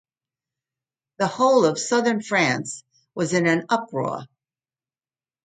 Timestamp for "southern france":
1.77-2.83